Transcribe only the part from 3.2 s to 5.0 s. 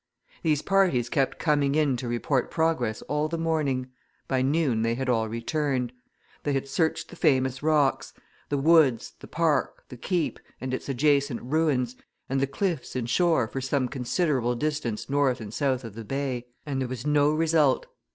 the morning: by noon they